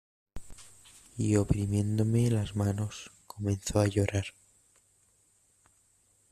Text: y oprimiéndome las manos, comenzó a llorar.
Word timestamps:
y 1.15 1.35
oprimiéndome 1.35 2.31
las 2.31 2.55
manos, 2.55 3.11
comenzó 3.27 3.79
a 3.81 3.85
llorar. 3.87 4.25